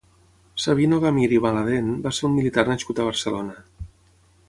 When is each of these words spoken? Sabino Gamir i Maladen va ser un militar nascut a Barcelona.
Sabino 0.63 0.99
Gamir 1.03 1.27
i 1.37 1.39
Maladen 1.45 1.93
va 2.07 2.15
ser 2.21 2.25
un 2.31 2.33
militar 2.41 2.67
nascut 2.73 3.03
a 3.03 3.07
Barcelona. 3.11 3.63